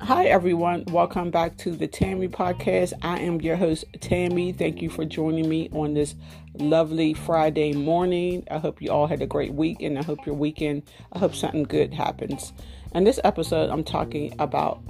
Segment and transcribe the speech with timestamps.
[0.00, 0.84] Hi, everyone.
[0.88, 2.92] Welcome back to the Tammy Podcast.
[3.02, 4.52] I am your host, Tammy.
[4.52, 6.16] Thank you for joining me on this
[6.54, 8.48] lovely Friday morning.
[8.50, 10.82] I hope you all had a great week and I hope your weekend,
[11.12, 12.52] I hope something good happens.
[12.92, 14.82] In this episode, I'm talking about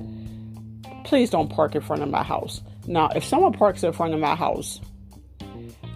[1.05, 2.63] please don't park in front of my house.
[2.87, 4.81] Now, if someone parks in front of my house,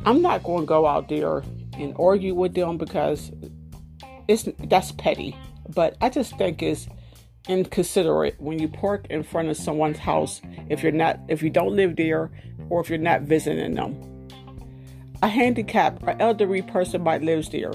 [0.05, 1.43] I'm not going to go out there
[1.79, 3.31] and argue with them because
[4.29, 5.37] it's that's petty.
[5.75, 6.89] But I just think it's
[7.49, 11.75] inconsiderate when you park in front of someone's house if you're not if you don't
[11.75, 12.31] live there
[12.69, 14.29] or if you're not visiting them.
[15.23, 17.73] A handicapped or elderly person might live there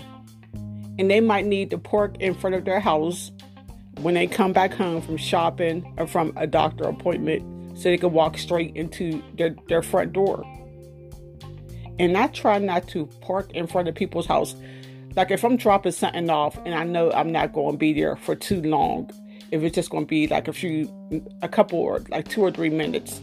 [1.00, 3.32] and they might need to park in front of their house
[4.02, 8.12] when they come back home from shopping or from a doctor appointment so they can
[8.12, 10.44] walk straight into their, their front door.
[12.00, 14.56] And I try not to park in front of people's house.
[15.18, 18.16] Like if I'm dropping something off and I know I'm not going to be there
[18.18, 19.10] for too long,
[19.50, 20.94] if it's just going to be like a few,
[21.42, 23.20] a couple or like two or three minutes,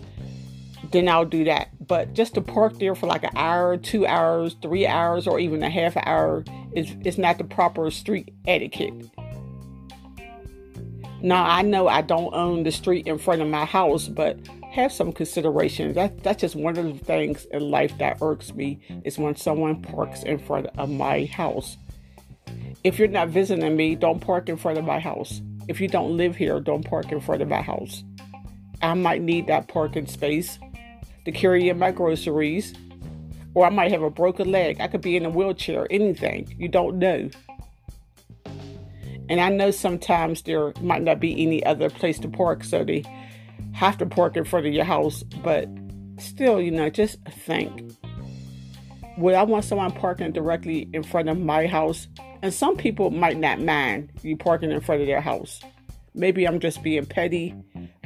[0.90, 1.68] then I'll do that.
[1.86, 5.62] But just to park there for like an hour, two hours, three hours, or even
[5.62, 8.92] a half hour is, is not the proper street etiquette.
[11.22, 14.36] Now I know I don't own the street in front of my house, but
[14.72, 15.92] have some consideration.
[15.92, 19.80] That that's just one of the things in life that irks me is when someone
[19.80, 21.76] parks in front of my house.
[22.82, 25.40] If you're not visiting me, don't park in front of my house.
[25.68, 28.04] If you don't live here, don't park in front of my house.
[28.82, 30.58] I might need that parking space
[31.24, 32.74] to carry in my groceries,
[33.54, 34.80] or I might have a broken leg.
[34.80, 36.54] I could be in a wheelchair, anything.
[36.58, 37.30] You don't know.
[39.30, 43.04] And I know sometimes there might not be any other place to park, so they
[43.72, 45.22] have to park in front of your house.
[45.22, 45.68] But
[46.18, 47.94] still, you know, just think
[49.16, 52.08] would I want someone parking directly in front of my house?
[52.44, 55.60] And some people might not mind you parking in front of their house.
[56.14, 57.54] Maybe I'm just being petty,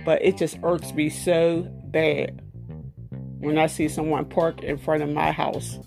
[0.05, 2.41] but it just irks me so bad
[3.41, 5.81] when I see someone park in front of my house.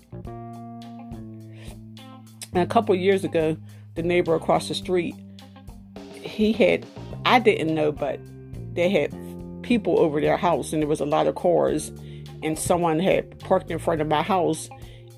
[2.52, 3.56] And a couple years ago,
[3.94, 5.14] the neighbor across the street,
[6.12, 6.84] he had,
[7.24, 8.20] I didn't know, but
[8.74, 9.14] they had
[9.62, 11.88] people over their house and there was a lot of cars
[12.42, 14.68] and someone had parked in front of my house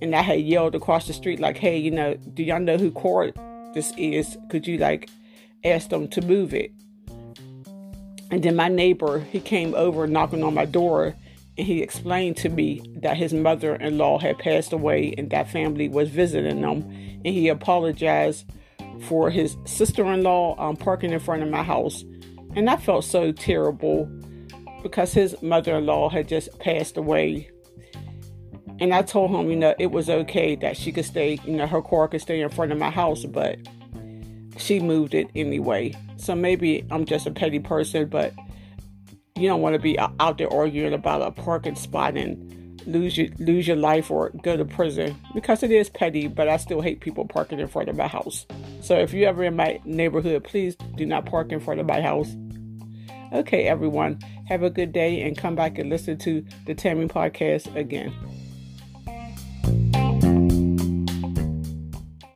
[0.05, 2.91] and I had yelled across the street like, "Hey, you know, do y'all know who
[2.91, 3.35] court
[3.73, 4.37] this is?
[4.51, 5.09] Could you like
[5.65, 6.71] ask them to move it?"
[8.31, 11.15] And then my neighbor, he came over knocking on my door
[11.57, 16.11] and he explained to me that his mother-in-law had passed away and that family was
[16.11, 16.83] visiting them
[17.25, 18.45] and he apologized
[19.03, 22.05] for his sister-in-law um, parking in front of my house
[22.57, 24.07] and i felt so terrible
[24.83, 27.49] because his mother-in-law had just passed away
[28.81, 31.67] and I told him, you know, it was okay that she could stay, you know,
[31.67, 33.59] her car could stay in front of my house, but
[34.57, 35.95] she moved it anyway.
[36.17, 38.33] So maybe I'm just a petty person, but
[39.37, 43.29] you don't want to be out there arguing about a parking spot and lose your
[43.39, 46.29] lose your life or go to prison because it is petty.
[46.29, 48.47] But I still hate people parking in front of my house.
[48.81, 52.01] So if you're ever in my neighborhood, please do not park in front of my
[52.01, 52.35] house.
[53.33, 57.75] Okay, everyone, have a good day and come back and listen to the Tammy podcast
[57.75, 58.13] again.